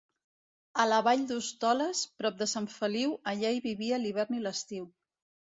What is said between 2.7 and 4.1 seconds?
Feliu, allà hi vivia